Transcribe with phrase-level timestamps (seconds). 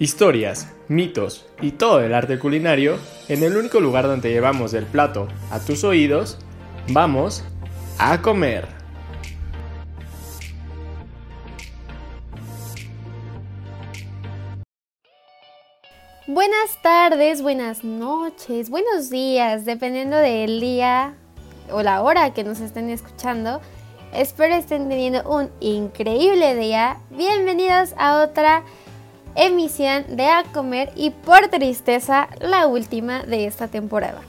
[0.00, 5.26] Historias, mitos y todo el arte culinario en el único lugar donde llevamos el plato
[5.50, 6.38] a tus oídos,
[6.90, 7.42] vamos
[7.98, 8.68] a comer.
[16.28, 21.16] Buenas tardes, buenas noches, buenos días, dependiendo del día
[21.72, 23.60] o la hora que nos estén escuchando.
[24.12, 26.98] Espero estén teniendo un increíble día.
[27.10, 28.62] Bienvenidos a otra
[29.34, 34.20] emisión de A Comer y por tristeza la última de esta temporada.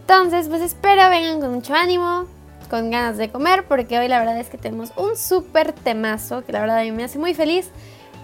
[0.00, 2.26] Entonces, pues espero vengan con mucho ánimo,
[2.68, 6.52] con ganas de comer, porque hoy la verdad es que tenemos un súper temazo que
[6.52, 7.70] la verdad a mí me hace muy feliz.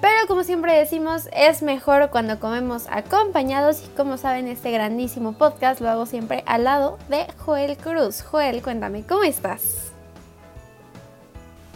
[0.00, 5.80] Pero como siempre decimos, es mejor cuando comemos acompañados y como saben este grandísimo podcast
[5.80, 8.22] lo hago siempre al lado de Joel Cruz.
[8.22, 9.92] Joel, cuéntame, ¿cómo estás?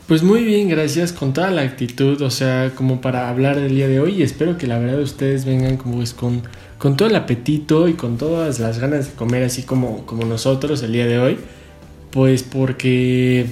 [0.07, 3.89] Pues muy bien, gracias, con toda la actitud, o sea, como para hablar del día
[3.89, 6.43] de hoy y espero que la verdad ustedes vengan como es con,
[6.77, 10.83] con todo el apetito y con todas las ganas de comer así como, como nosotros
[10.83, 11.39] el día de hoy,
[12.11, 13.47] pues porque,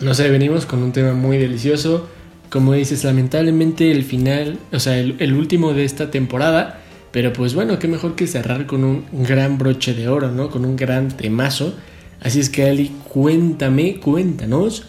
[0.00, 2.06] no sé, venimos con un tema muy delicioso,
[2.48, 6.78] como dices, lamentablemente el final, o sea, el, el último de esta temporada,
[7.10, 10.48] pero pues bueno, qué mejor que cerrar con un gran broche de oro, ¿no?
[10.48, 11.74] Con un gran temazo.
[12.20, 14.84] Así es que Ali, cuéntame, cuéntanos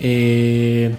[0.00, 0.94] eh,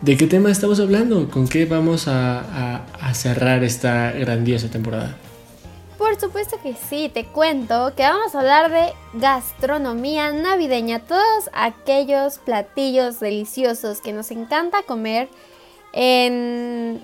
[0.00, 1.28] ¿De qué tema estamos hablando?
[1.28, 5.14] ¿Con qué vamos a, cerrar esta grandiosa temporada?
[5.98, 12.38] Por supuesto que sí, te cuento que vamos a hablar de gastronomía navideña, todos aquellos
[12.38, 15.28] platillos deliciosos que nos encanta comer
[15.92, 17.02] en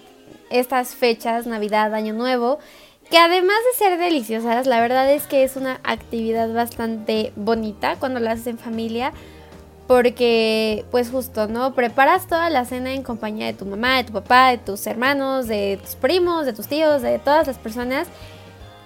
[0.48, 2.58] estas fechas, Navidad, Año Nuevo,
[3.10, 8.20] que además de ser deliciosas, la verdad es que es una actividad bastante bonita cuando
[8.20, 9.12] la haces en familia
[9.86, 11.74] porque pues justo, ¿no?
[11.74, 15.46] Preparas toda la cena en compañía de tu mamá, de tu papá, de tus hermanos,
[15.46, 18.08] de tus primos, de tus tíos, de todas las personas.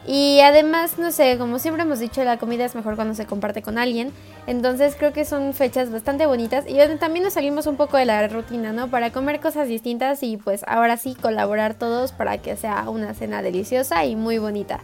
[0.07, 3.63] Y además, no sé, como siempre hemos dicho, la comida es mejor cuando se comparte
[3.63, 4.13] con alguien.
[4.47, 8.27] Entonces creo que son fechas bastante bonitas y también nos salimos un poco de la
[8.27, 8.89] rutina, ¿no?
[8.89, 13.43] Para comer cosas distintas y pues ahora sí colaborar todos para que sea una cena
[13.43, 14.81] deliciosa y muy bonita.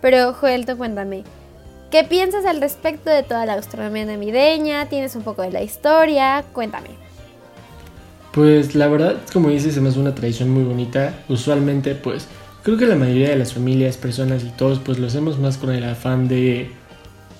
[0.00, 1.24] Pero Joel, tú cuéntame,
[1.94, 4.88] ¿Qué piensas al respecto de toda la gastronomía navideña?
[4.88, 6.44] ¿Tienes un poco de la historia?
[6.52, 6.88] Cuéntame.
[8.32, 11.14] Pues la verdad, como dices, es una tradición muy bonita.
[11.28, 12.26] Usualmente, pues,
[12.64, 15.70] creo que la mayoría de las familias, personas y todos, pues lo hacemos más con
[15.70, 16.72] el afán de,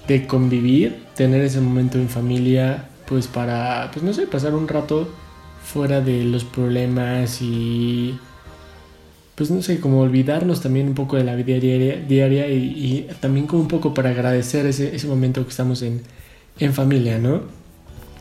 [0.06, 5.08] de convivir, tener ese momento en familia, pues para, pues no sé, pasar un rato
[5.64, 8.16] fuera de los problemas y
[9.34, 13.62] pues no sé, como olvidarnos también un poco de la vida diaria, y, también como
[13.62, 16.02] un poco para agradecer ese, ese momento que estamos en,
[16.58, 17.42] en, familia, ¿no?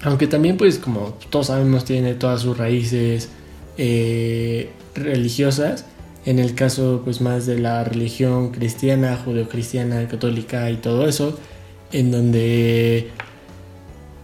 [0.02, 3.30] Aunque también pues como todos sabemos tiene todas sus raíces
[3.78, 5.86] eh, religiosas,
[6.26, 11.38] en el caso pues más de la religión cristiana, judeocristiana, católica y todo eso,
[11.92, 13.12] en donde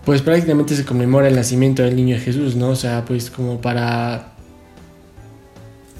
[0.05, 2.69] pues prácticamente se conmemora el nacimiento del niño Jesús, ¿no?
[2.69, 4.33] O sea, pues como para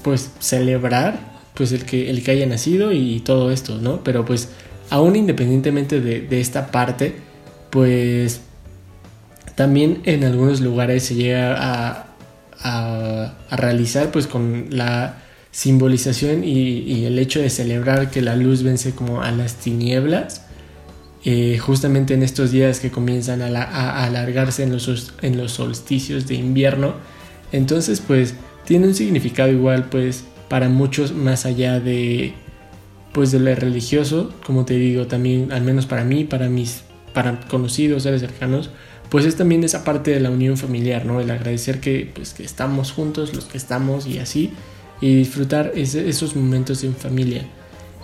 [0.02, 4.02] pues celebrar pues el que, el que haya nacido y todo esto, ¿no?
[4.02, 4.48] Pero pues
[4.90, 7.14] aún independientemente de, esta parte,
[7.70, 8.40] pues
[9.54, 12.06] también en algunos lugares se llega a,
[12.60, 15.22] a, realizar pues con la
[15.52, 20.46] simbolización y, el hecho de celebrar que la luz vence como a las tinieblas.
[21.22, 26.26] Eh, justamente en estos días que comienzan a, a alargarse en los, en los solsticios
[26.26, 26.94] de invierno.
[27.52, 28.34] Entonces, pues
[28.70, 32.34] tiene un significado igual pues para muchos más allá de
[33.12, 36.82] pues de lo religioso, como te digo, también al menos para mí, para mis
[37.12, 38.70] para conocidos, seres cercanos,
[39.08, 41.20] pues es también esa parte de la unión familiar, ¿no?
[41.20, 44.52] El agradecer que pues que estamos juntos, los que estamos y así
[45.00, 47.44] y disfrutar esos momentos en familia.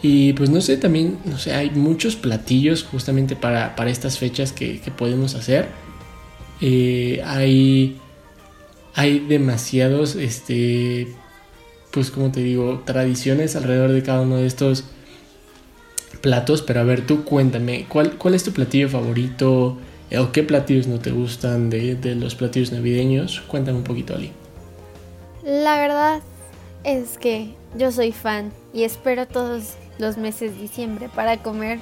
[0.03, 4.50] Y pues no sé, también, no sé, hay muchos platillos justamente para, para estas fechas
[4.50, 5.69] que, podemos hacer.
[6.60, 8.01] Eh, hay
[8.97, 11.07] hay demasiados, este,
[11.91, 14.84] pues como te digo, tradiciones alrededor de cada uno de estos
[16.22, 16.63] platos.
[16.63, 19.77] Pero a ver, tú cuéntame, ¿cuál, cuál es tu platillo favorito?
[20.19, 23.43] ¿O qué platillos no te gustan de, de los platillos navideños?
[23.43, 24.33] Cuéntame un poquito, Ali.
[25.45, 26.22] La verdad
[26.83, 31.81] es que yo soy fan y espero todos los meses de diciembre para comer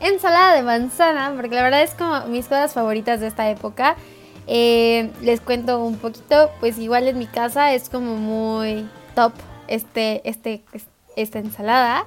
[0.00, 3.96] ensalada de manzana, porque la verdad es como mis cosas favoritas de esta época.
[4.46, 9.32] Eh, les cuento un poquito, pues igual en mi casa es como muy top
[9.68, 10.62] este, este,
[11.16, 12.04] esta ensalada.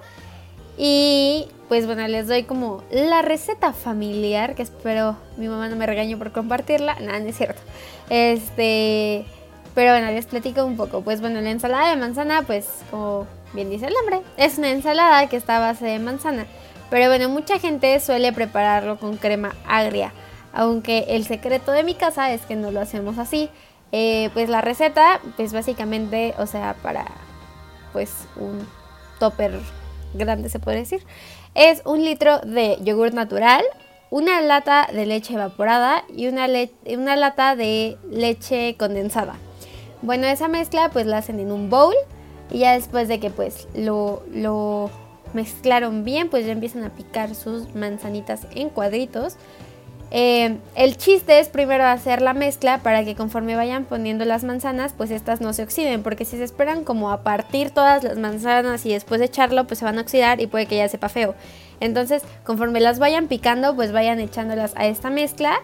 [0.77, 5.85] Y pues bueno, les doy como la receta familiar, que espero mi mamá no me
[5.85, 6.95] regañe por compartirla.
[6.99, 7.61] Nada, no es cierto.
[8.09, 9.25] Este,
[9.73, 11.01] Pero bueno, les platico un poco.
[11.01, 15.27] Pues bueno, la ensalada de manzana, pues como bien dice el nombre, es una ensalada
[15.27, 16.45] que está a base de manzana.
[16.89, 20.11] Pero bueno, mucha gente suele prepararlo con crema agria.
[20.55, 23.49] Aunque el secreto de mi casa es que no lo hacemos así.
[23.91, 27.05] Eh, pues la receta, pues básicamente, o sea, para
[27.93, 28.67] pues un
[29.19, 29.59] topper
[30.13, 31.03] grande se puede decir,
[31.53, 33.63] es un litro de yogur natural,
[34.09, 36.47] una lata de leche evaporada y una,
[36.87, 39.35] una lata de leche condensada.
[40.01, 41.95] Bueno, esa mezcla pues la hacen en un bowl
[42.49, 44.89] y ya después de que pues lo, lo
[45.33, 49.35] mezclaron bien, pues ya empiezan a picar sus manzanitas en cuadritos.
[50.11, 54.93] Eh, el chiste es primero hacer la mezcla para que conforme vayan poniendo las manzanas,
[54.95, 58.85] pues estas no se oxiden, porque si se esperan como a partir todas las manzanas
[58.85, 61.35] y después de echarlo, pues se van a oxidar y puede que ya sepa feo.
[61.79, 65.59] Entonces, conforme las vayan picando, pues vayan echándolas a esta mezcla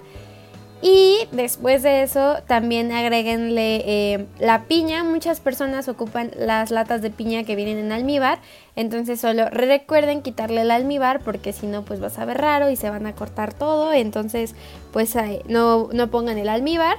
[0.81, 5.04] y después de eso también agréguenle eh, la piña.
[5.04, 8.39] Muchas personas ocupan las latas de piña que vienen en almíbar.
[8.75, 12.75] Entonces solo recuerden quitarle el almíbar porque si no pues va a saber raro y
[12.75, 13.94] se van a cortar todo.
[13.94, 14.56] Entonces
[14.92, 15.16] pues
[15.48, 16.98] no, no pongan el almíbar.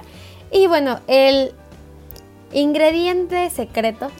[0.49, 1.51] Y bueno, el
[2.53, 4.11] ingrediente secreto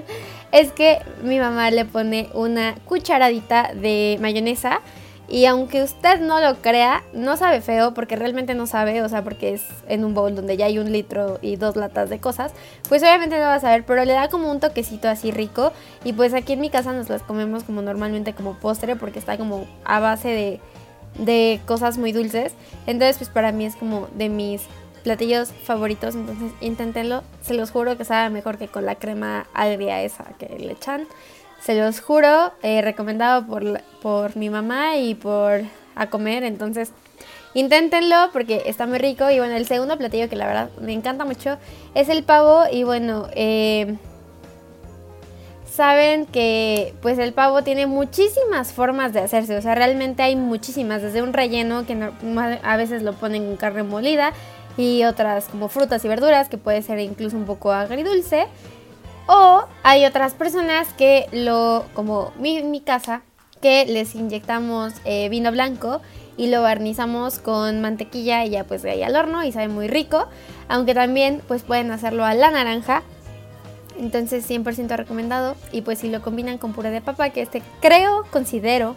[0.52, 4.80] es que mi mamá le pone una cucharadita de mayonesa
[5.30, 9.22] y aunque usted no lo crea, no sabe feo porque realmente no sabe, o sea,
[9.22, 12.52] porque es en un bowl donde ya hay un litro y dos latas de cosas,
[12.88, 15.72] pues obviamente no va a saber, pero le da como un toquecito así rico.
[16.02, 19.36] Y pues aquí en mi casa nos las comemos como normalmente como postre porque está
[19.36, 20.60] como a base de,
[21.18, 22.54] de cosas muy dulces.
[22.86, 24.62] Entonces pues para mí es como de mis
[25.04, 30.02] platillos favoritos, entonces inténtenlo, se los juro que sabe mejor que con la crema agria
[30.02, 31.06] esa que le echan.
[31.60, 35.62] Se los juro, eh, recomendado por, por mi mamá y por
[35.98, 36.44] a comer.
[36.44, 36.92] Entonces,
[37.54, 39.28] inténtenlo porque está muy rico.
[39.30, 41.58] Y bueno, el segundo platillo que la verdad me encanta mucho
[41.94, 42.62] es el pavo.
[42.70, 43.96] Y bueno, eh,
[45.70, 49.56] saben que pues el pavo tiene muchísimas formas de hacerse.
[49.56, 51.02] O sea, realmente hay muchísimas.
[51.02, 51.98] Desde un relleno que
[52.62, 54.32] a veces lo ponen con carne molida.
[54.76, 58.46] Y otras como frutas y verduras que puede ser incluso un poco agridulce.
[59.28, 63.20] O hay otras personas que lo, como mi, mi casa,
[63.60, 66.00] que les inyectamos eh, vino blanco
[66.38, 69.86] y lo barnizamos con mantequilla y ya pues de ahí al horno y sabe muy
[69.86, 70.28] rico.
[70.68, 73.02] Aunque también pues pueden hacerlo a la naranja.
[73.98, 75.56] Entonces 100% recomendado.
[75.72, 78.96] Y pues si lo combinan con puré de papa, que este creo, considero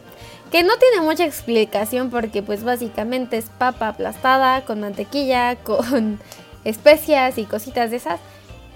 [0.49, 6.19] que no tiene mucha explicación porque pues básicamente es papa aplastada con mantequilla, con
[6.63, 8.21] especias y cositas de esas.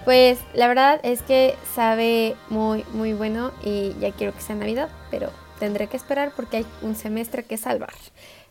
[0.06, 4.88] Pues la verdad es que sabe muy, muy bueno y ya quiero que sea Navidad,
[5.10, 7.92] pero tendré que esperar porque hay un semestre que salvar.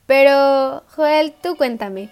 [0.06, 2.10] Pero, Joel, tú cuéntame,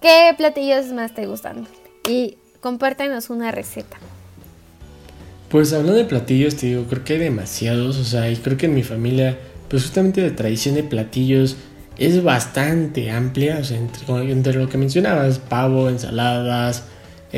[0.00, 1.66] ¿qué platillos más te gustan?
[2.08, 3.96] Y compártenos una receta.
[5.48, 8.66] Pues hablando de platillos, te digo, creo que hay demasiados, o sea, y creo que
[8.66, 9.36] en mi familia,
[9.68, 11.56] pues justamente la tradición de platillos
[11.98, 16.84] es bastante amplia, o sea, entre, entre lo que mencionabas, pavo, ensaladas,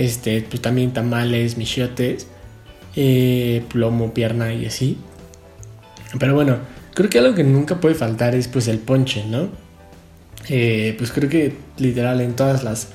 [0.04, 2.26] este, pues también tamales, michiotes,
[2.96, 4.98] eh, plomo, pierna y así.
[6.18, 6.58] Pero bueno,
[6.94, 9.48] creo que algo que nunca puede faltar es pues el ponche, ¿no?
[10.48, 12.88] Eh, pues creo que literal en todas las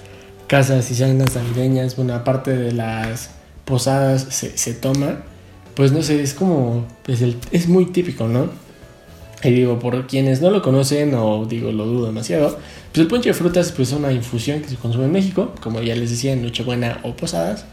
[0.48, 3.32] casas y cenas navideñas, bueno, aparte de las
[3.66, 5.24] posadas se, toma,
[5.76, 8.50] pues no sé, es como, pues es muy típico, ¿no?
[9.44, 12.58] Y digo, por quienes no lo conocen o digo, lo dudo demasiado,
[12.92, 15.82] pues el ponche de frutas pues es una infusión que se consume en México, como
[15.82, 17.66] ya les decía, en Nochebuena o Posadas.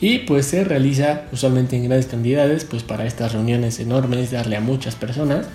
[0.00, 4.60] Y pues se realiza usualmente en grandes cantidades, pues para estas reuniones enormes, darle a
[4.60, 5.46] muchas personas.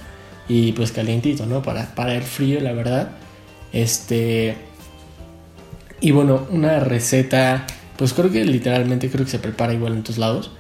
[0.48, 1.62] Y pues calientito, ¿no?
[1.62, 3.12] Para, para el frío, la verdad.
[3.74, 4.56] Este...
[6.00, 10.18] Y bueno, una receta, pues creo que literalmente creo que se prepara igual en todos
[10.18, 10.52] lados.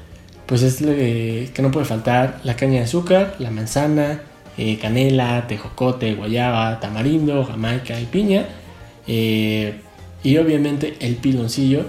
[0.48, 4.22] Pues es que no puede faltar la caña de azúcar, la manzana,
[4.58, 8.48] eh, canela, tejocote, guayaba, tamarindo, jamaica y piña.
[9.08, 9.82] Eh,
[10.24, 11.86] y obviamente el piloncillo.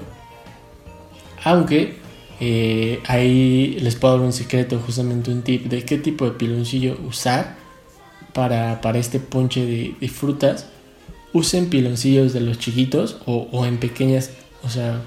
[1.44, 1.96] Aunque
[2.40, 6.98] eh, ahí les puedo dar un secreto, justamente un tip de qué tipo de piloncillo
[7.06, 7.56] usar
[8.32, 10.66] para, para este ponche de, frutas.
[11.32, 14.30] Usen piloncillos de los chiquitos o, en pequeñas,
[14.62, 15.02] o sea,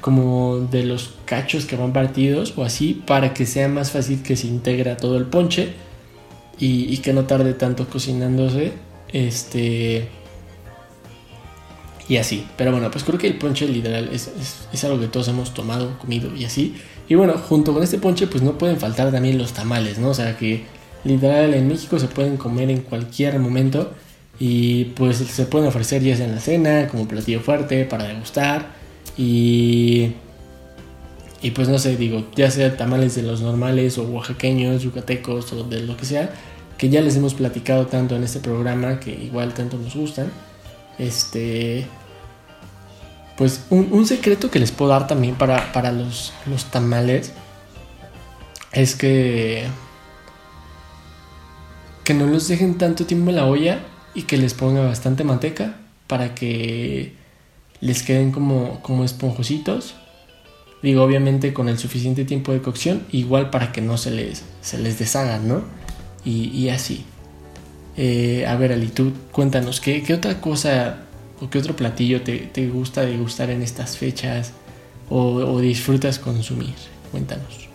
[0.00, 4.36] como de los cachos que van partidos o así para que sea más fácil que
[4.36, 5.74] se integra todo el ponche
[6.58, 8.72] y, que no tarde tanto cocinándose.
[9.12, 10.08] Este.
[12.08, 12.46] Y así.
[12.56, 14.30] Pero bueno, pues creo que el ponche literal es,
[14.72, 16.76] es, algo que todos hemos tomado, comido y así.
[17.08, 20.08] Y bueno, junto con este ponche, pues no pueden faltar también los tamales, ¿no?
[20.08, 20.64] O sea que
[21.04, 23.92] literal en México se pueden comer en cualquier momento.
[24.38, 28.74] Y pues se pueden ofrecer ya sea en la cena, como platillo fuerte, para degustar.
[29.16, 30.12] Y
[31.42, 35.64] Y pues no sé, digo, ya sea tamales de los normales o oaxaqueños, yucatecos o
[35.64, 36.32] de lo que sea,
[36.78, 40.30] que ya les hemos platicado tanto en este programa que igual tanto nos gustan.
[40.98, 41.86] Este.
[43.36, 47.32] Pues un, secreto que les puedo dar también para, para los, los tamales
[48.72, 49.66] es que.
[52.04, 53.80] Que no los dejen tanto tiempo en la olla
[54.14, 57.14] y que les ponga bastante manteca para que
[57.80, 59.94] les queden como, como esponjositos
[60.82, 64.78] Digo, obviamente con el suficiente tiempo de cocción, igual para que no se les, se
[64.78, 65.62] les deshagan, ¿no?
[66.24, 67.04] Y, así.
[67.96, 71.00] Eh, a ver, Ali, tú cuéntanos, ¿qué, otra cosa
[71.40, 74.52] o qué otro platillo te, te gusta degustar en estas fechas
[75.08, 76.74] o, disfrutas consumir?
[77.10, 77.71] Cuéntanos.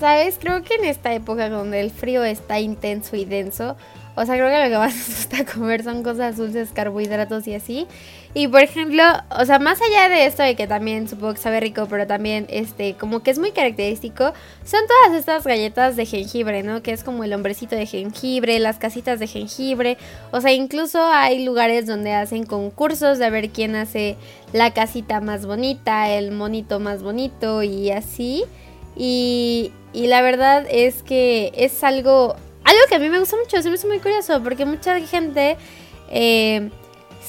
[0.00, 3.76] Sabes, creo que en esta época donde el frío está intenso y denso,
[4.16, 7.54] o sea, creo que lo que más nos gusta comer son cosas dulces, carbohidratos y
[7.54, 7.86] así.
[8.32, 9.02] Y por ejemplo,
[9.38, 12.46] o sea, más allá de esto de que también supongo que sabe rico, pero también
[12.48, 14.32] este, como que es muy característico,
[14.64, 16.82] son todas estas galletas de jengibre, ¿no?
[16.82, 19.98] Que es como el hombrecito de jengibre, las casitas de jengibre.
[20.30, 24.16] O sea, incluso hay lugares donde hacen concursos de ver quién hace
[24.52, 28.44] la casita más bonita, el monito más bonito y así.
[28.96, 33.60] Y, y la verdad es que es algo, algo que a mí me gusta mucho,
[33.62, 35.56] se me hace muy curioso, porque mucha gente...
[36.10, 36.70] Eh,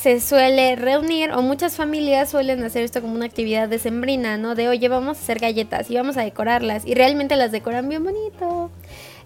[0.02, 4.56] se suele reunir o muchas familias suelen hacer esto como una actividad decembrina, ¿no?
[4.56, 8.04] De oye, vamos a hacer galletas y vamos a decorarlas y realmente las decoran bien
[8.04, 8.72] bonito.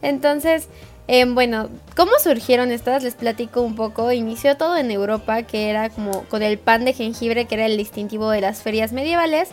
[0.01, 0.68] Entonces,
[1.08, 3.04] em, bueno, ¿cómo surgieron estas?
[3.04, 4.12] Les platico un poco.
[4.12, 7.77] Inició todo en Europa, que era como con el pan de jengibre, que era el
[7.77, 9.50] distintivo de las ferias medievales.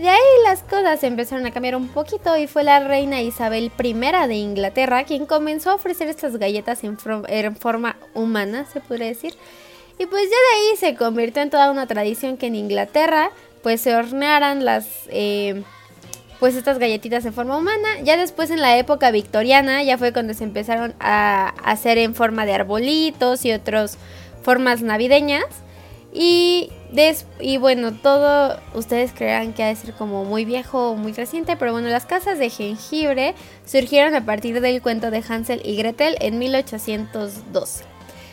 [0.00, 3.92] De ahí las cosas empezaron a cambiar un poquito y fue la reina Isabel I
[3.92, 6.96] de Inglaterra quien comenzó a ofrecer estas galletas en,
[7.28, 9.34] en forma humana, se podría decir.
[9.98, 13.30] Y pues ya de ahí se convirtió en toda una tradición que en Inglaterra
[13.62, 14.86] pues se hornearan las...
[15.08, 15.62] Eh,
[16.38, 17.88] pues estas galletitas en forma humana.
[18.02, 22.46] Ya después en la época victoriana ya fue cuando se empezaron a hacer en forma
[22.46, 23.98] de arbolitos y otras
[24.42, 25.44] formas navideñas.
[26.12, 26.70] Y,
[27.38, 31.56] y bueno, todo ustedes creerán que ha de ser como muy viejo o muy reciente,
[31.56, 36.16] pero bueno, las casas de jengibre surgieron a partir del cuento de Hansel y Gretel
[36.20, 37.84] en 1812.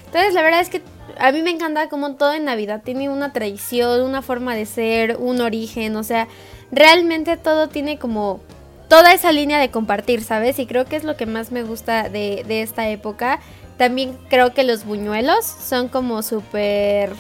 [0.07, 0.81] Entonces la verdad es que
[1.19, 5.17] a mí me encanta como todo en Navidad tiene una tradición, una forma de ser,
[5.17, 6.27] un origen, o sea,
[6.71, 8.39] realmente todo tiene como
[8.87, 10.59] toda esa línea de compartir, ¿sabes?
[10.59, 13.39] Y creo que es lo que más me gusta de, esta época.
[13.77, 17.11] También creo que los buñuelos son como súper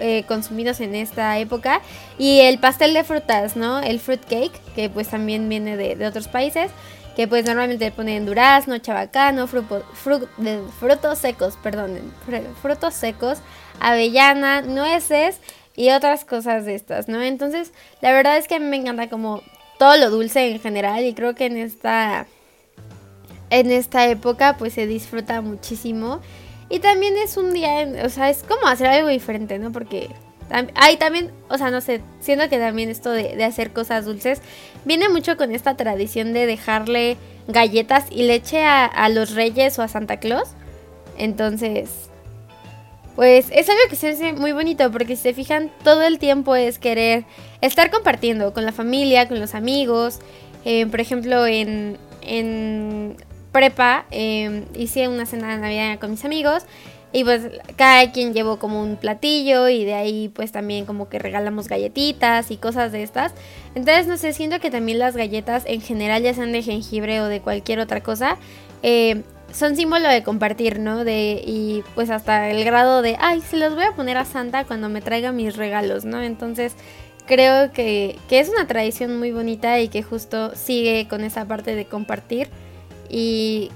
[0.00, 1.80] eh, consumidos en esta época.
[2.18, 3.80] Y el pastel de frutas, ¿no?
[3.80, 6.70] El fruit cake, que pues también viene de, de otros países
[7.14, 12.12] que pues normalmente ponen durazno, chabacano, frutos secos, perdón,
[12.60, 13.38] frutos secos,
[13.80, 15.38] avellana, nueces
[15.76, 17.22] y otras cosas de estas, ¿no?
[17.22, 19.42] Entonces, la verdad es que a mí me encanta como
[19.78, 22.26] todo lo dulce en general y creo que en esta
[23.50, 26.20] en esta época pues se disfruta muchísimo
[26.74, 29.70] y también es un día, o sea, es como hacer algo diferente, ¿no?
[29.70, 30.10] Porque
[30.74, 34.42] hay también, o sea, no sé, siento que también esto de, hacer cosas dulces
[34.84, 37.16] viene mucho con esta tradición de dejarle
[37.46, 40.48] galletas y leche a, los reyes o a Santa Claus.
[41.16, 41.90] Entonces,
[43.14, 46.56] pues es algo que se hace muy bonito porque si se fijan, todo el tiempo
[46.56, 47.24] es querer
[47.60, 50.18] estar compartiendo con la familia, con los amigos.
[50.64, 53.16] Eh, por ejemplo, en, en
[53.54, 56.64] prepa eh, hice una cena de Navidad con mis amigos
[57.12, 57.42] y pues
[57.76, 62.50] cada quien llevó como un platillo y de ahí pues también como que regalamos galletitas
[62.50, 63.32] y cosas de estas.
[63.76, 67.26] Entonces no sé, siento que también las galletas en general ya sean de jengibre o
[67.26, 68.36] de cualquier otra cosa,
[68.82, 71.04] eh, son símbolo de compartir, ¿no?
[71.04, 74.64] De, y pues hasta el grado de, ay, se los voy a poner a Santa
[74.64, 76.20] cuando me traiga mis regalos, ¿no?
[76.20, 76.74] Entonces
[77.26, 81.76] creo que, que es una tradición muy bonita y que justo sigue con esa parte
[81.76, 82.48] de compartir.
[83.08, 83.70] Y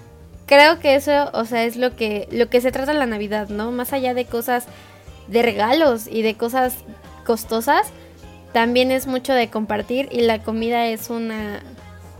[0.46, 3.70] creo que eso, o sea, es lo que, lo que se trata la Navidad, ¿no?
[3.70, 4.66] Más allá de cosas,
[5.28, 6.76] de regalos y de cosas
[7.24, 7.88] costosas,
[8.52, 11.60] también es mucho de compartir y la comida es una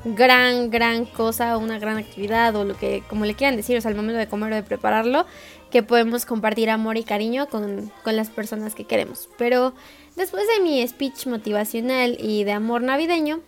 [0.05, 3.91] gran, gran cosa, una gran actividad o lo que, como le quieran decir, o sea,
[3.91, 5.27] al momento de comer o de prepararlo,
[5.71, 9.29] que podemos compartir amor y cariño con, con las personas que queremos.
[9.39, 9.75] Pero
[10.17, 13.41] después de mi speech motivacional y de amor navideño,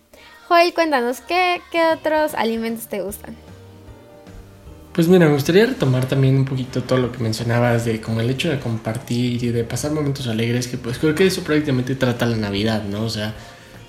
[0.47, 3.35] Joel, cuéntanos, ¿qué, qué otros alimentos te gustan?
[4.93, 8.29] Pues mira, me gustaría retomar también un poquito todo lo que mencionabas de como el
[8.29, 12.25] hecho de compartir y de pasar momentos alegres, que pues creo que eso prácticamente trata
[12.25, 13.03] la Navidad, ¿no?
[13.05, 13.33] O sea,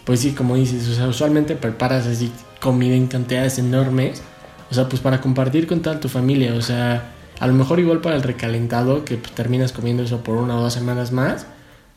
[0.04, 2.30] pues sí, como dices, o sea, usualmente preparas así
[2.60, 4.22] comida en cantidades enormes,
[4.70, 8.00] o sea, pues para compartir con toda tu familia, o sea, a lo mejor igual
[8.00, 11.46] para el recalentado, que pues, terminas comiendo eso por una o dos semanas más,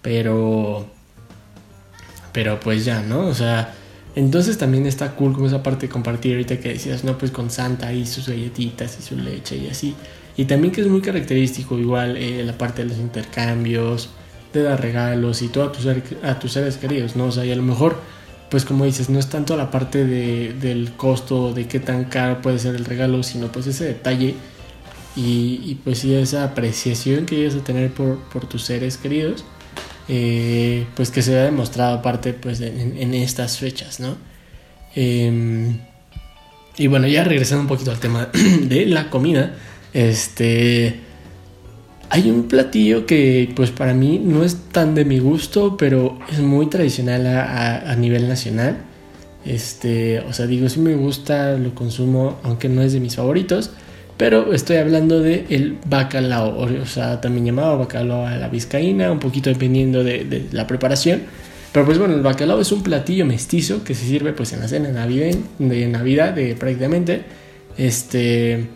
[0.02, 0.88] pero...
[2.34, 3.28] Pero pues ya, ¿no?
[3.28, 3.74] O sea,
[4.16, 7.50] Entonces también está cool como esa parte de compartir ahorita que decías, no, pues con
[7.50, 9.94] Santa y sus galletitas y su leche y así.
[10.38, 14.10] Y también que es muy característico igual eh, la parte de los intercambios,
[14.54, 17.26] de dar regalos y todo a tus, a tus seres queridos, ¿no?
[17.26, 18.00] O sea, y a lo mejor,
[18.50, 22.42] pues como dices, no es tanto la parte de, del costo, de qué tan caro
[22.42, 24.36] puede ser el regalo, sino pues ese detalle
[25.18, 29.46] y, pues sí esa apreciación que llegas a tener por, por tus seres queridos
[30.08, 34.18] eh, pues que se ha demostrado aparte pues en, estas fechas, ¿no?
[34.96, 35.78] Em,
[36.78, 38.30] y bueno, ya regresando un poquito al tema
[38.62, 39.56] de la comida,
[39.94, 41.02] este...
[42.08, 46.40] Hay un platillo que pues para mí no es tan de mi gusto, pero es
[46.40, 48.78] muy tradicional a, a nivel nacional.
[49.44, 53.72] Este, o sea, digo, sí me gusta, lo consumo, aunque no es de mis favoritos.
[54.18, 59.20] Pero estoy hablando de el bacalao, o sea, también llamado bacalao a la vizcaína, un
[59.20, 61.24] poquito dependiendo de, la preparación.
[61.74, 64.70] Pero pues bueno, el bacalao es un platillo mestizo que se sirve pues en la
[64.70, 67.24] cena de Navidad, de prácticamente.
[67.78, 68.68] Este.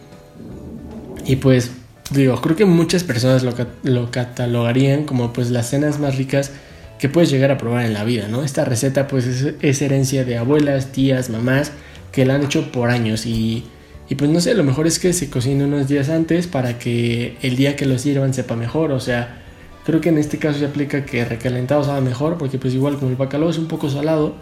[1.26, 1.72] Y pues
[2.12, 3.54] digo, creo que muchas personas lo,
[3.84, 6.52] lo, catalogarían como pues las cenas más ricas
[6.98, 8.44] que puedes llegar a probar en la vida, ¿no?
[8.44, 11.72] Esta receta pues es, es herencia de abuelas, tías, mamás
[12.12, 13.64] que la han hecho por años y
[14.10, 17.38] y pues no sé, lo mejor es que se cocine unos días antes para que
[17.44, 18.92] el día que lo sirvan sepa mejor.
[18.92, 19.44] O sea,
[19.86, 23.12] creo que en este caso se aplica que recalentado sabe mejor, porque pues igual como
[23.12, 24.34] el bacalao es un poco salado,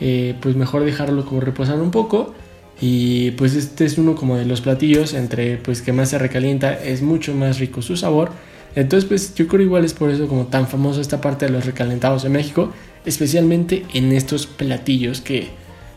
[0.00, 2.34] eh, pues mejor dejarlo como reposar un poco.
[2.80, 6.72] Y pues este es uno como de los platillos entre pues que más se recalienta,
[6.72, 8.30] es mucho más rico su sabor.
[8.74, 11.66] Entonces pues yo creo igual es por eso como tan famoso esta parte de los
[11.66, 12.72] recalentados en México,
[13.04, 15.48] especialmente en estos platillos que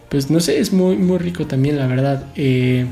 [0.10, 2.26] pues no sé, es muy, muy rico también la verdad.
[2.36, 2.86] Eh,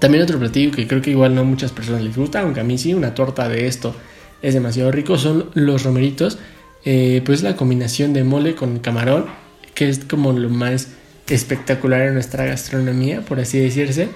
[0.00, 2.64] también otro platillo que creo que igual no a muchas personas les gusta, aunque a
[2.64, 3.94] mí sí, una torta de esto
[4.42, 6.38] es demasiado rico, son los romeritos.
[6.84, 9.26] Eh, pues la combinación de mole con camarón,
[9.74, 10.88] que es como lo más
[11.28, 14.08] espectacular en nuestra gastronomía, por así decirse,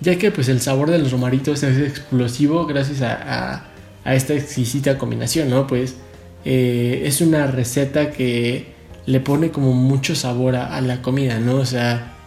[0.00, 3.64] ya que pues el sabor de los romeritos es explosivo gracias a,
[4.04, 5.66] esta exquisita combinación, ¿no?
[5.66, 5.96] Pues
[6.44, 8.72] eh, es una receta que
[9.06, 11.56] le pone como mucho sabor a, a la comida, ¿no?
[11.56, 12.17] O sea,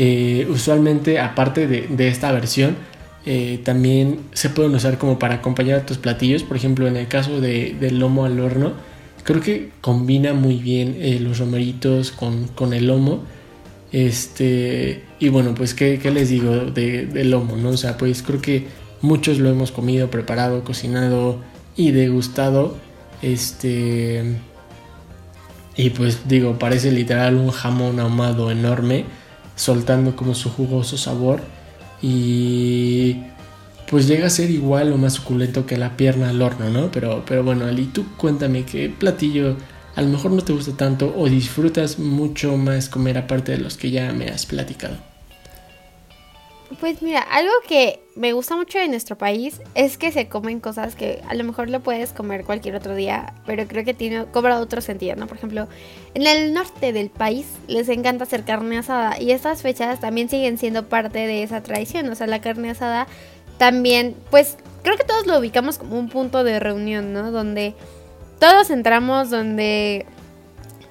[0.00, 2.76] eh, usualmente, aparte de, esta versión,
[3.26, 6.44] eh, también se pueden usar como para acompañar tus platillos.
[6.44, 8.74] Por ejemplo, en el caso de, del lomo al horno,
[9.24, 13.24] creo que combina muy bien eh, los romeritos con, el lomo.
[13.90, 17.56] Este, y bueno, pues, ¿qué, les digo de, del lomo?
[17.56, 17.70] ¿no?
[17.70, 18.66] O sea, pues creo que
[19.00, 21.40] muchos lo hemos comido, preparado, cocinado
[21.76, 22.76] y degustado.
[23.20, 24.36] Este.
[25.76, 29.04] Y pues digo, parece literal un jamón ahumado enorme
[29.58, 31.40] soltando como su jugoso sabor
[32.00, 33.16] y
[33.90, 36.90] pues llega a ser igual o más suculento que la pierna al horno, ¿no?
[36.90, 39.56] Pero, pero bueno, Ali, tú cuéntame qué platillo
[39.98, 43.76] a lo mejor no te gusta tanto o disfrutas mucho más comer aparte de los
[43.76, 44.96] que ya me has platicado.
[46.78, 50.96] Pues mira, algo que me gusta mucho de nuestro país es que se comen cosas
[50.96, 54.58] que a lo mejor lo puedes comer cualquier otro día, pero creo que tiene cobra
[54.58, 55.28] otro sentido, ¿no?
[55.28, 55.68] Por ejemplo,
[56.14, 60.58] en el norte del país les encanta hacer carne asada y estas fechas también siguen
[60.58, 63.06] siendo parte de esa tradición, o sea, la carne asada
[63.56, 67.30] también, pues creo que todos lo ubicamos como un punto de reunión, ¿no?
[67.30, 67.76] Donde
[68.40, 70.06] todos entramos, donde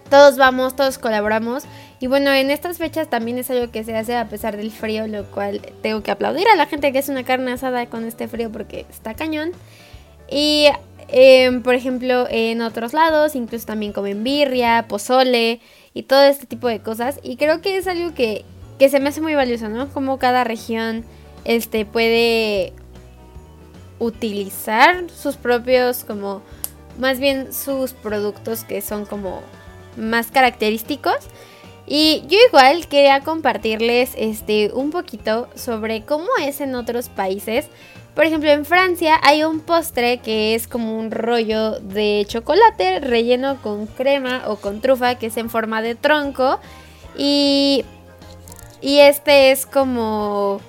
[0.09, 1.65] todos vamos, todos colaboramos
[1.99, 5.07] y bueno, en estas fechas también es algo que se hace a pesar del frío,
[5.07, 8.27] lo cual tengo que aplaudir a la gente que es una carne asada con este
[8.27, 9.51] frío porque está cañón.
[10.29, 10.67] Y
[11.07, 15.59] em, por ejemplo, en otros lados incluso también comen birria, pozole
[15.95, 17.19] y todo este tipo de cosas.
[17.23, 18.45] Y creo que es algo que,
[18.77, 19.89] que se me hace muy valioso, ¿no?
[19.89, 21.03] Como cada región
[21.45, 22.73] este, puede
[23.97, 26.43] utilizar sus propios, como,
[26.99, 29.41] más bien sus productos que son como
[29.95, 31.15] más característicos
[31.87, 37.69] y yo igual quería compartirles este un poquito sobre cómo es en otros países.
[38.13, 43.61] Por ejemplo, en Francia hay un postre que es como un rollo de chocolate relleno
[43.61, 46.59] con crema o con trufa que es en forma de tronco.
[47.15, 47.85] Y,
[48.81, 50.59] y este es como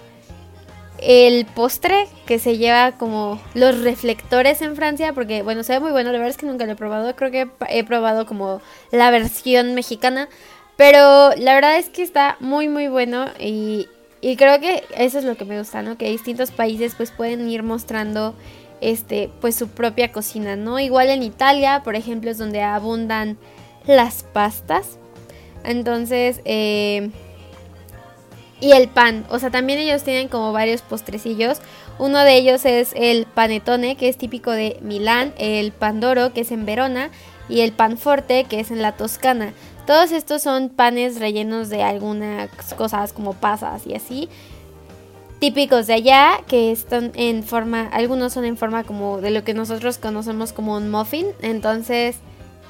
[1.00, 5.90] el postre que se lleva como los reflectores en Francia, porque bueno, se ve muy
[5.90, 9.10] bueno, la verdad es que nunca lo he probado, creo que he probado como la
[9.10, 10.28] versión mexicana,
[10.78, 13.88] pero la verdad es que está muy muy bueno y,
[14.36, 15.98] creo que eso es lo que me gusta, ¿no?
[15.98, 18.36] Que distintos países pues pueden ir mostrando
[18.80, 20.78] este pues su propia cocina, ¿no?
[20.78, 23.38] Igual en Italia, por ejemplo, es donde abundan
[23.86, 24.98] las pastas.
[25.64, 27.10] Entonces, eh,
[28.60, 31.58] y el pan, o sea, también ellos tienen como varios postrecillos.
[31.98, 36.52] Uno de ellos es el panetone, que es típico de Milán, el pandoro, que es
[36.52, 37.10] en Verona,
[37.48, 39.52] y el panforte, que es en la Toscana.
[39.88, 44.28] Todos estos son panes rellenos de algunas cosas como pasas y así.
[45.40, 49.54] Típicos de allá, que están en forma, algunos son en forma como de lo que
[49.54, 51.28] nosotros conocemos como un muffin.
[51.40, 52.16] Entonces,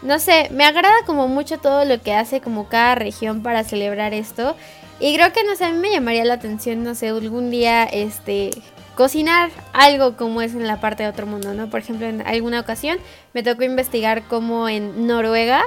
[0.03, 4.15] no sé, me agrada como mucho todo lo que hace como cada región para celebrar
[4.15, 4.55] esto.
[5.01, 7.83] Y creo que, no sé, a mí me llamaría la atención, no sé, algún día,
[7.83, 8.51] este,
[8.95, 11.69] cocinar algo como es en la parte de otro mundo, ¿no?
[11.69, 12.99] Por ejemplo, en alguna ocasión
[13.35, 15.65] me tocó investigar cómo en Noruega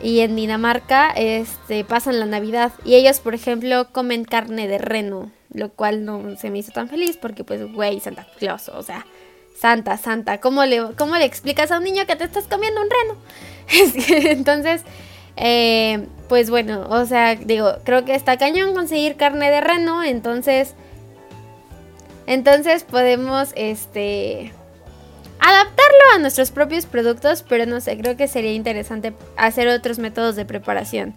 [0.00, 5.30] y en Dinamarca este, pasan la Navidad y ellos, por ejemplo, comen carne de reno,
[5.52, 9.06] lo cual no se me hizo tan feliz porque pues, güey, Santa Claus, o sea,
[9.58, 12.88] Santa, Santa, ¿cómo le, ¿cómo le explicas a un niño que te estás comiendo un
[12.90, 13.16] reno?
[14.30, 14.82] Entonces,
[15.36, 20.74] eh, pues bueno, o sea, digo, creo que está cañón conseguir carne de reno, entonces
[22.26, 24.52] entonces podemos este
[25.40, 30.36] adaptarlo a nuestros propios productos, pero no sé, creo que sería interesante hacer otros métodos
[30.36, 31.14] de preparación.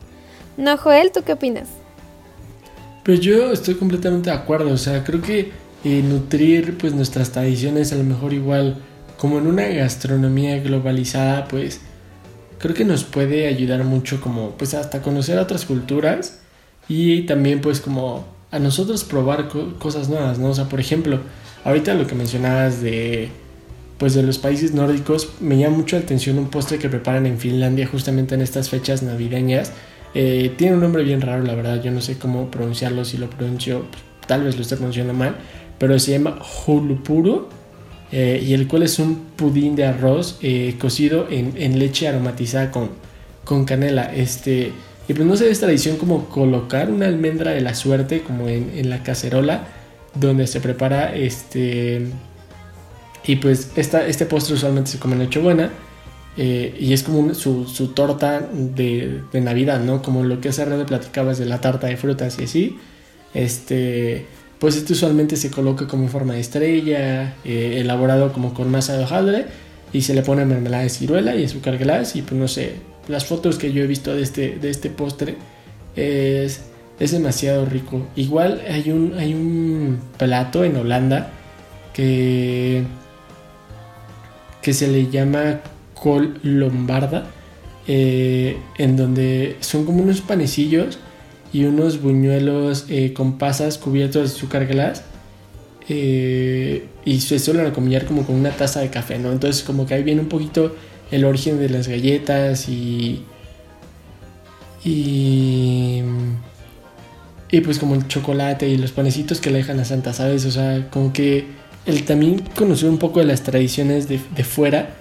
[0.58, 1.68] No, Joel, ¿tú qué opinas?
[3.04, 5.52] Pues yo estoy completamente de acuerdo, o sea, creo que
[5.84, 8.78] eh, nutrir pues nuestras tradiciones a lo mejor igual
[9.18, 11.82] como en una gastronomía globalizada, pues
[12.58, 16.40] creo que nos puede ayudar mucho como pues hasta conocer otras culturas
[16.88, 20.50] y también pues como a nosotros probar cosas nuevas, ¿no?
[20.50, 21.20] O sea, por ejemplo,
[21.64, 23.30] ahorita lo que mencionabas de
[23.98, 27.38] pues de los países nórdicos, me llama mucho la atención un postre que preparan en
[27.40, 29.72] Finlandia justamente en estas fechas navideñas.
[30.14, 33.30] Eh, tiene un nombre bien raro, la verdad, yo no sé cómo pronunciarlo, si lo
[33.30, 33.86] pronuncio,
[34.28, 35.36] tal vez lo esté pronunciando mal,
[35.78, 37.48] pero se llama Hulupuru,
[38.12, 42.72] eh, y el cual es un pudín de arroz eh, cocido en, en, leche aromatizada
[42.72, 42.92] con,
[43.44, 44.14] con canela.
[44.14, 44.72] Este,
[45.08, 48.90] y pues no sé, es tradición como colocar una almendra de la suerte como en,
[48.90, 49.68] la cacerola
[50.14, 52.08] donde se prepara este...
[53.28, 55.72] Y pues esta, este postre usualmente se come en Nochebuena.
[56.38, 60.02] Eh, y es como su, su, torta de, de, Navidad, ¿no?
[60.02, 62.78] Como lo que hace de platicabas de la tarta de frutas y así.
[63.34, 64.26] Este,
[64.60, 68.98] pues este usualmente se coloca como en forma de estrella, eh, elaborado como con masa
[68.98, 69.46] de hojaldre
[69.94, 72.74] y se le pone mermelada de ciruela y azúcar glass y pues no sé,
[73.08, 75.36] las fotos que yo he visto de este, de este postre
[75.96, 76.62] es,
[77.00, 78.06] es demasiado rico.
[78.16, 81.32] Igual hay un, hay un plato en Holanda
[81.94, 82.84] que,
[84.66, 85.60] que se le llama
[85.94, 87.28] col lombarda,
[87.88, 90.98] eh, en donde son como unos panecillos
[91.54, 95.04] y unos buñuelos eh, con pasas cubiertos de azúcar glass.
[95.88, 99.32] Eh, y se suelen acompañar como con una taza de café, ¿no?
[99.32, 100.76] Entonces como que ahí viene un poquito
[101.12, 103.24] el origen de las galletas y.
[104.84, 106.02] Y.
[107.52, 110.44] Y pues como el chocolate y los panecitos que le dejan a Santa, ¿sabes?
[110.46, 111.46] O sea, como que
[111.86, 114.96] el también conocer un poco de las tradiciones de, fuera,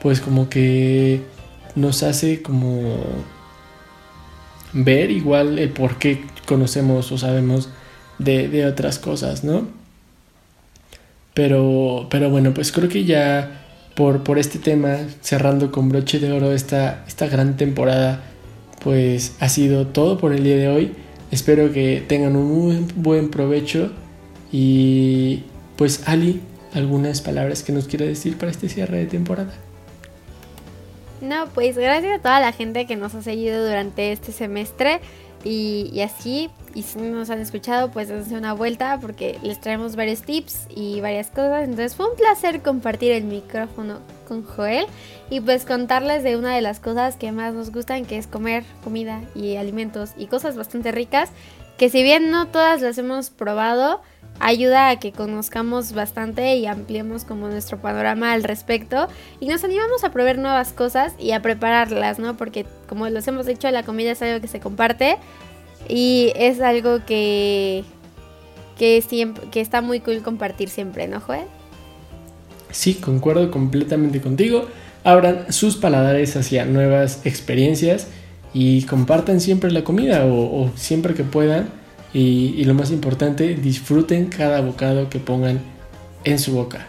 [0.00, 1.22] pues como que
[1.74, 2.98] nos hace como
[4.72, 7.68] ver igual el por qué conocemos o sabemos
[8.18, 9.66] de, de otras cosas, ¿no?
[11.34, 13.64] Pero, pero bueno, pues creo que ya
[13.98, 18.22] por, este tema, cerrando con broche de oro esta, esta gran temporada,
[18.80, 20.92] pues ha sido todo por el día de hoy.
[21.32, 23.90] Espero que tengan un muy buen provecho
[24.52, 25.42] y
[25.78, 26.42] pues Ali,
[26.74, 29.52] algunas palabras que nos quiera decir para este cierre de temporada.
[31.20, 35.00] No, pues gracias a toda la gente que nos ha seguido durante este semestre
[35.44, 39.94] y, así, y si no nos han escuchado, pues dense una vuelta porque les traemos
[39.94, 41.62] varios tips y varias cosas.
[41.62, 44.86] Entonces fue un placer compartir el micrófono con Joel
[45.30, 48.64] y pues contarles de una de las cosas que más nos gustan, que es comer
[48.82, 51.30] comida y alimentos y cosas bastante ricas,
[51.78, 54.02] que si bien no todas las hemos probado,
[54.40, 59.08] ayuda a que conozcamos bastante y ampliemos como nuestro panorama al respecto
[59.40, 62.36] y nos animamos a probar nuevas cosas y a prepararlas, ¿no?
[62.36, 65.16] Porque como los hemos dicho, la comida es algo que se comparte
[65.88, 67.84] y es algo que
[68.76, 71.46] que siempre que está muy cool compartir siempre, ¿no, Joel?
[72.70, 74.68] Sí, concuerdo completamente contigo.
[75.04, 78.08] Abran sus paladares hacia nuevas experiencias
[78.60, 81.68] y compartan siempre la comida o, siempre que puedan.
[82.12, 85.60] Y, lo más importante, disfruten cada bocado que pongan
[86.24, 86.88] en su boca.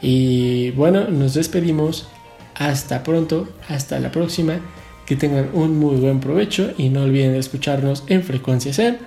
[0.00, 2.06] Y bueno, nos despedimos.
[2.54, 4.60] Hasta pronto, hasta la próxima.
[5.04, 8.98] Que tengan un muy buen provecho y no olviden escucharnos en Frecuencia Zen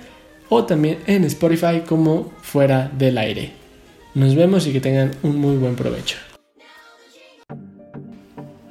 [0.50, 3.54] o también en Spotify como Fuera del Aire.
[4.14, 6.18] Nos vemos y que tengan un muy buen provecho.